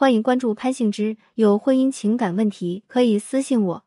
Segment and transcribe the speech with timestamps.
[0.00, 3.84] 欢迎关注潘幸之，有婚姻情感问题可以私信我。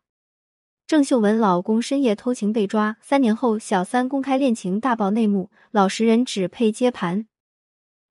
[0.85, 7.25] 郑秀文老公深夜偷情被抓，三年后小三公开恋情大爆内幕，老实人只配接盘。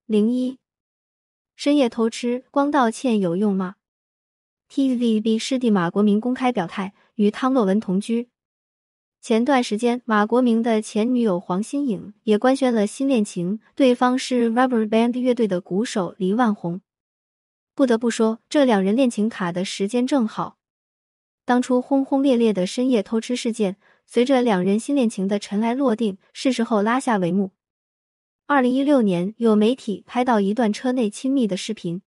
[0.07, 0.59] 零一，
[1.55, 3.77] 深夜偷吃光道歉有用吗
[4.69, 8.29] ？TVB 师弟马国明公开表态，与汤洛雯同居。
[9.21, 16.81] 前段时间，马国明的前女友黄心颖也官宣了新恋情，对方是 Rubberband 乐队的鼓手黎万红。
[17.75, 20.59] 不得不说，这两人恋情卡的时间正好。
[21.45, 23.77] 当初轰轰烈烈的深夜偷吃事件，
[24.07, 27.53] 随着两人新恋情的尘埃落定，是时候拉下帷幕。
[28.47, 32.03] 二零一六年，有媒体拍到一段车内亲密的视频，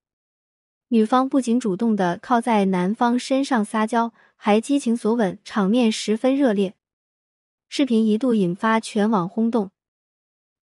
[0.89, 6.75] 女方不仅主动的靠在男方身上撒娇，还激情索吻，场面十分热烈。
[7.67, 9.71] 视频一度引发全网轰动。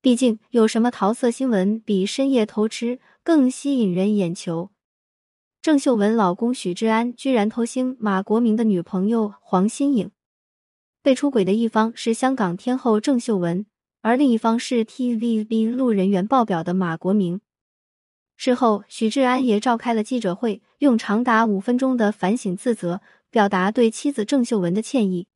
[0.02, 4.72] 毕竟，有什么桃色新闻比深夜偷吃更吸引人眼球？
[5.64, 10.12] 郑秀文老公许志安居然偷腥马国明的女朋友黄心颖，
[11.02, 13.66] 被出轨的一方是香港天后郑秀文，
[14.02, 17.40] 而另一方是 TVB 路人缘爆表的马国明。
[18.36, 25.28] 事后，许志安也召开了记者会，用长达五分钟的反省自责，表达对妻子郑秀文的歉意。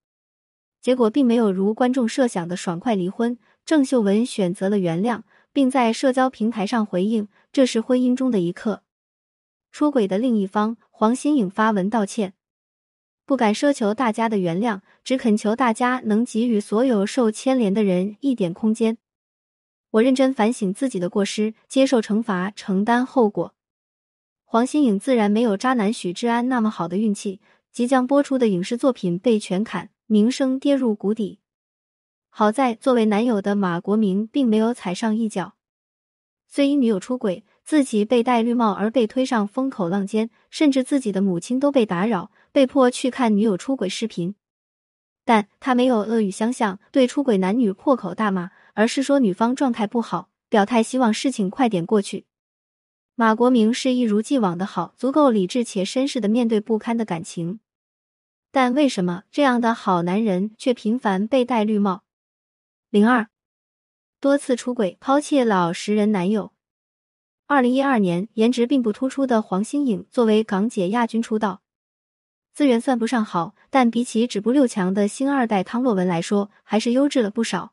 [0.81, 5.21] 结果并没有如观众设想的爽快离婚，郑秀文选择了原谅，
[5.53, 8.81] 并在社交平台上回应：“这是婚姻中的一刻。”
[9.77, 12.33] 出轨的另一方黄心颖发文道歉，
[13.27, 18.97] 不敢奢求大家的原谅，只恳求大家能给予所有受牵连的人一点空间。
[19.91, 23.53] 我认真反省自己的过失，接受惩罚，承担后果。
[24.45, 27.39] 黄心颖自然没有渣男许志安那么好的运气，
[27.71, 31.37] 即将播出的影视作品被全砍，名声跌入谷底。
[32.29, 35.53] 好在作为男友的马国明并没有踩上一脚，
[36.47, 37.43] 虽因女友出轨。
[37.67, 44.35] 自己被戴绿帽而被推上风口浪尖，甚至自己的母亲都被打扰，被迫去看女友出轨视频。
[45.25, 52.25] 但他没有恶语相向，对出轨男女破口大骂，而是说女方状态不好，表态希望事情快点过去。
[53.15, 57.59] 马国明是一如既往的好，足够理智且绅士的面对不堪的感情。
[58.49, 62.03] 但为什么这样的好男人却频繁被戴绿帽？
[62.89, 63.27] 零二
[64.21, 66.53] 多次出轨，抛弃老实人男友。
[67.49, 71.61] 二零一二年，颜值并不突出的黄心颖作为港姐亚军出道，
[72.53, 77.71] 资源算不上好，但比起止步六强的星二代汤洛雯来说，还是优质了不少。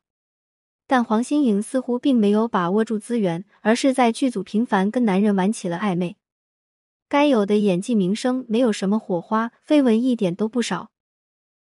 [0.86, 6.14] 但黄心颖似乎并没有把握住资源，而是在剧组频繁跟男人玩起了暧昧，
[7.08, 10.92] 该有的演技、名声没有什么火花，绯闻一点都不少。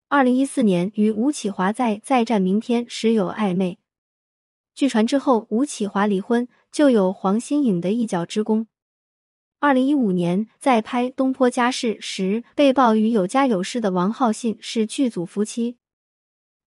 [0.09, 3.79] 二零一四年与吴启华在《再战明天》时有暧昧。
[4.75, 8.67] 据传之后，吴启华离婚，就有黄心颖的一脚之功。
[9.59, 15.77] 二零一五年在拍《东坡家事》时，被曝与有家有室的王浩信是剧组夫妻。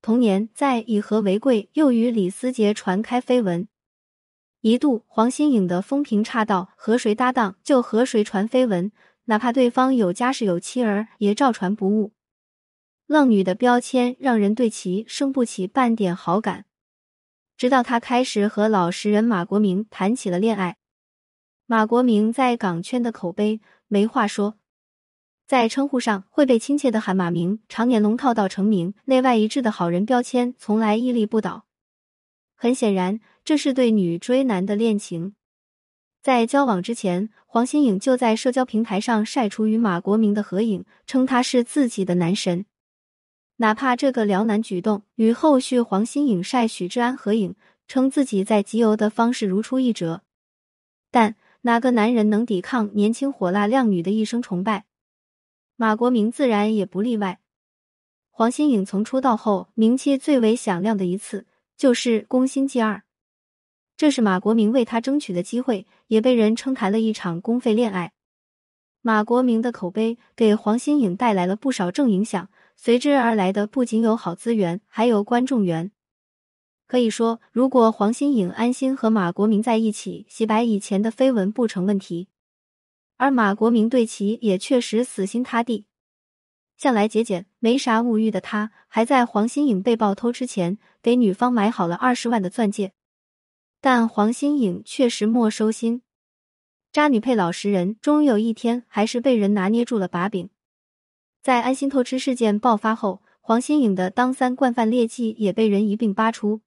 [0.01, 3.69] 同年在《以和为贵》又与李思杰传开绯闻，
[4.63, 8.91] 一度黄心颖的风评差到和谁搭档就和谁传绯闻，
[9.27, 12.13] 哪怕对方有家室有妻儿，也照传不误。
[13.07, 16.65] 浪女的标签让人对其生不起半点好感。
[17.59, 20.77] 直到他开始和老实人马国明谈起了恋爱，
[21.67, 24.55] 马国明在港圈的口碑没话说，
[25.45, 31.65] 在称呼上会被亲切的喊马明，常年龙套到成名，内外一致的好人标签从来屹立不倒。
[32.55, 35.35] 很显然，这是对女追男的恋情。
[36.23, 42.67] 在交往之前，黄心颖就在社交平台上晒出与马国明的合影，称他是自己的男神。
[43.61, 47.57] 哪怕这个撩男举动与后续黄心颖晒许志安合影，
[47.89, 50.23] 称自己在集邮的方式如出一辙，
[51.11, 54.85] 但哪个男人能抵抗年轻火辣靓女的一生崇拜？
[55.75, 57.41] 马国明自然也不例外。
[58.31, 61.45] 黄心颖从出道后名气最为响亮的一次，
[61.77, 62.95] 就是《宫心计二》，
[63.97, 68.13] 这是马国明为她争取的机会，也被人称谈了一场公费恋爱。
[69.03, 72.49] 马国明的口碑给黄心颖带来了不少正影响。
[72.81, 75.91] 随之而来的不仅有好资源，还有观众缘。
[76.87, 82.29] 可以说，如果黄心颖安心和马国明在一起，洗白以前的绯闻不成问题。
[83.17, 85.87] 而马国明对其也确实死心塌地。
[86.77, 92.93] 向来节俭、没啥物欲的他，还在黄心颖被曝偷吃前，给女方买好了二十万的钻戒。
[93.81, 96.03] 但黄心颖确实没收心，
[96.93, 100.49] 渣女配老实人，终于有一天还是被人拿捏住了把柄。
[101.43, 106.61] 在安心偷吃事件爆发后，黄心颖的当三惯犯劣迹也被人一并扒出。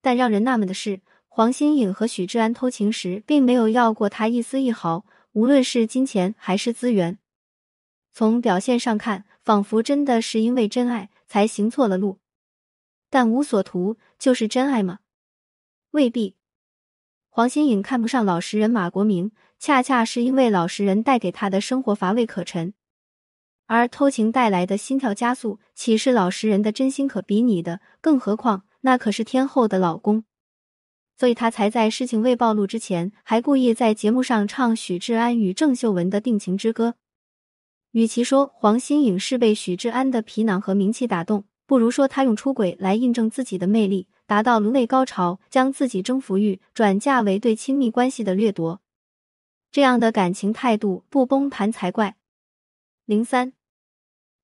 [0.00, 5.04] 但让人纳闷的是，黄心颖和许志安偷情时，并没有要过他一丝一毫。
[5.32, 7.18] 无论是金钱还是资源。
[8.12, 12.18] 从表现上看，仿佛真的是因为真爱才行错了路。
[13.08, 14.98] 但无所图就是真爱吗？
[15.92, 16.36] 未必。
[17.30, 22.74] 黄新颖看不上老实人马国明，恰恰是因为老实人带给他的生活乏味可陈，
[23.74, 27.80] 而偷情带来的心跳加速，岂是老实人的真心可比拟的？
[28.02, 30.24] 更何况那可是天后的老公，
[31.16, 36.96] 所以他才在事情未暴露之前，还故意在节目上唱许志安与郑秀文的定情之歌。
[37.92, 44.06] 与其说黄新颖是被许志安的皮囊和名气打动，不如说他用出轨来印证自己的魅力。
[44.26, 48.82] 达到颅内高潮，将自己征服欲转嫁为对亲密关系的掠夺，
[49.70, 52.16] 这样的感情态度不崩盘才怪。
[53.04, 53.52] 零三，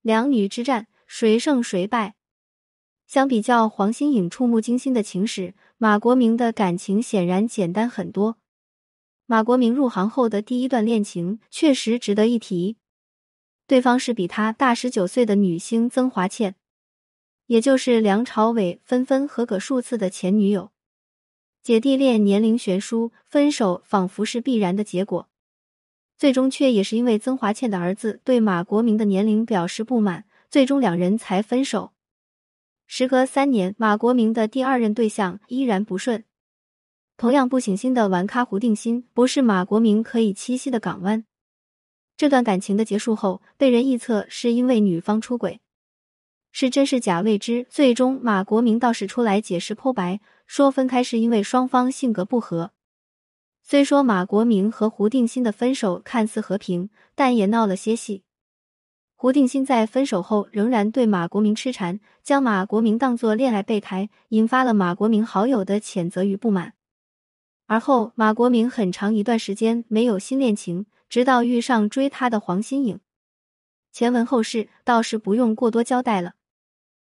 [0.08, 2.14] 两女之战，谁胜谁败？
[3.06, 8.38] 相比较黄心颖触目惊心的情史，马国明的感情显然简单很多。
[9.26, 12.78] 马国明入行后的第一段恋情确实值得一提，
[13.66, 16.54] 对方是比他大十九岁的女星曾华倩。
[17.44, 20.72] 也就是梁朝伟分分合合数次的前女友，
[21.62, 25.28] 姐弟恋年龄悬殊，分手仿佛是必然的结果，
[26.18, 31.92] 最终却也是因为曾华倩的儿子对马国明的年龄表示不满，最终两人才分手。
[32.88, 36.24] 时隔三年，马国明的第二任对象依然不顺，
[37.16, 41.24] 同样不省心的玩咖胡定欣，不是马国明可以栖息的港湾。
[42.16, 45.60] 这段感情的结束后，被人臆测是因为女方出轨。
[46.50, 52.72] 是真是假未知，最终马国明倒是出来解释剖白，说分开是因为双方性格不合。
[53.70, 58.22] 虽说马国明和胡定欣的分手看似和平，但也闹了些戏。
[59.14, 66.72] 胡定欣在分手后仍然对马国明痴缠，将马国明当作恋爱备胎，引发了马国明好友的谴责与不满。
[67.66, 72.98] 而后马国明很长一段时间没有新恋情，直到遇上追他的黄心颖。
[73.92, 76.36] 前文后事倒是不用过多交代了。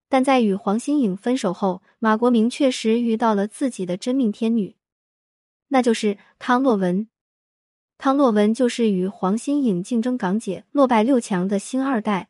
[0.10, 4.76] 但在与黄心颖分手后，马国明确实遇到了自己的真命天女，
[5.70, 7.08] 那就是汤洛雯。
[7.98, 12.30] 汤洛雯就是与黄心颖竞争港姐落败六强的星二代。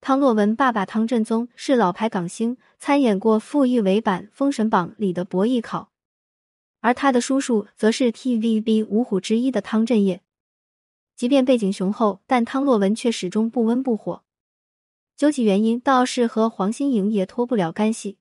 [0.00, 5.92] 汤洛雯爸爸汤振宗是老牌港星，参演过傅艺伟版《封神榜》里的博弈考，
[6.80, 10.22] 而他的叔叔则是 TVB 五虎之一的汤镇业。
[11.14, 14.24] 即便背景雄厚，但汤洛雯却始终不温不火。
[15.16, 18.18] 究其原因，倒是和黄心颖也脱不了干系。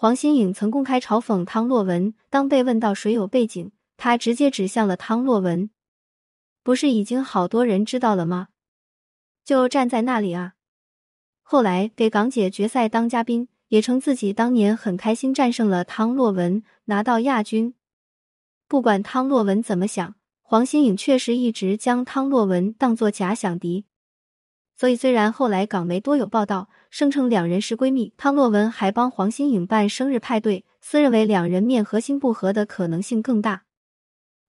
[0.00, 5.68] 黄心颖曾公开嘲讽汤洛雯，当被问到谁有背景，她直接指向了汤洛雯。
[6.62, 8.48] 不是已经好多人知道了吗？
[9.44, 10.54] 就站在那里啊！
[11.42, 17.74] 后来给港姐决赛当嘉宾，也称自己当年很开心战胜了汤洛雯，拿到亚军。
[18.66, 23.84] 不管汤洛雯怎么想，黄心颖确实一直将汤洛雯当作假想敌。
[24.80, 33.64] 所以，虽然后来港媒多有报道声称两人是闺蜜，汤洛雯还帮黄心颖办生日派对，私认为两人面和心不合的可能性更大。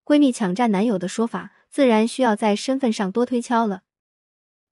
[0.05, 3.81] 闺蜜抢占男友的说法，自然需要在身份上多推敲了。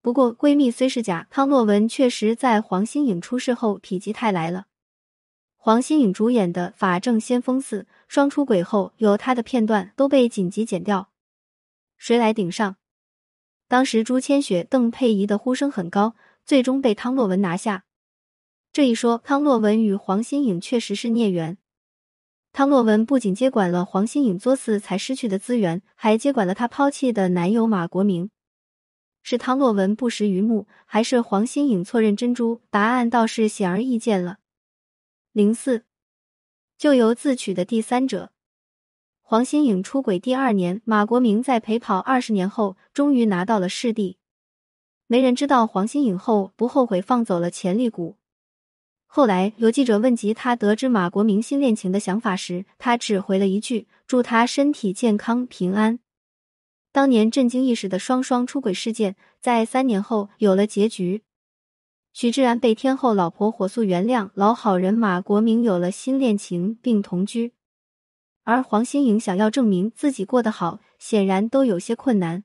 [0.01, 4.67] 不过，闺蜜虽是假，汤洛雯确实在黄心颖出事后否极泰来了。
[5.57, 11.09] 黄心颖主演的《法证先锋四》双出轨后，有她的片段都被紧急剪掉，
[11.97, 12.77] 谁来顶上？
[13.69, 17.85] 当时朱千雪、邓佩仪的呼声很高，最终被汤洛雯拿下。
[18.73, 21.59] 这一说，汤洛雯与黄心颖确实是孽缘。
[22.51, 28.31] 汤洛雯不仅接管了黄心颖作死才失去的资源，还接管了她抛弃的男友马国明。
[29.21, 32.61] 是汤洛雯不识榆木，还是黄心颖错认珍珠？
[32.71, 34.39] 答案倒是显而易见了。
[35.31, 35.85] 零四，
[36.75, 38.31] 咎由自取的第三者。
[39.29, 44.17] 黄心颖出轨第二年，马国明在陪跑二十年后，终于拿到了视帝。
[45.05, 48.15] 没人知道黄心颖后不后悔放走了潜力股。
[49.05, 55.99] 后来有记者问及他得知马国明新恋情的想法时，他只回了一句：“祝他身体健康平安。”
[56.91, 61.21] 当年震惊一时的双双出轨事件，在三年后有了结局。
[62.13, 67.53] 许志安被天后老婆火速原谅，老好人马国明有了新恋情并同居。
[68.49, 72.43] 而黄心颖想要证明自己过得好，显然都有些困难。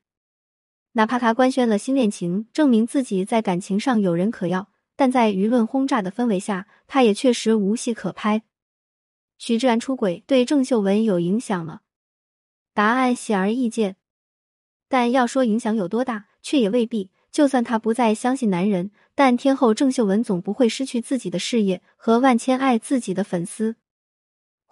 [0.93, 8.43] 哪怕她官宣了新恋情，证明自己在感情上有人可要，但在舆论轰炸的氛围下，她也确实无戏可拍。
[9.39, 11.81] 许志安出轨对郑秀文有影响吗？
[12.75, 13.97] 答案显而易见。
[14.91, 17.11] 但要说影响有多大，却也未必。
[17.33, 23.77] 就算她不再相信男人，但天后郑秀文总不会失去自己的事业和万千爱自己的粉丝。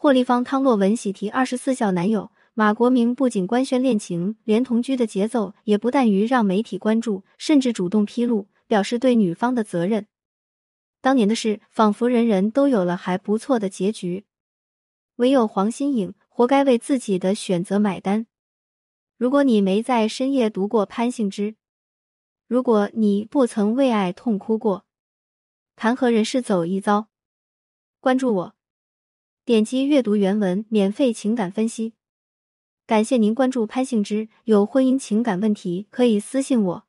[0.02, 10.08] 霍利方汤洛雯喜提二十四孝男友，马国明不仅官宣恋情，连同居的节奏也不但于让媒体关注，甚至主动披露，表示对女方的责任。
[11.00, 14.24] 当年的事，仿佛人人都有了还不错的结局，
[15.14, 18.26] 唯有黄心颖活该为自己的选择买单。
[19.16, 21.54] 如果你没在深夜读过潘幸之，
[22.48, 24.84] 如果你不曾为爱痛哭过，
[25.76, 27.06] 谈何人世走一遭？
[28.00, 28.54] 关注我，
[29.44, 31.94] 点击阅读原文，免费情感分析。
[32.86, 36.84] 感谢您关注潘幸之，有婚姻情感问题可以私信我。